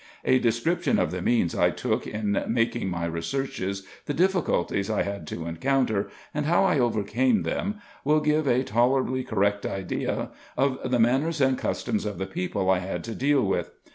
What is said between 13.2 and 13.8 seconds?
deal with.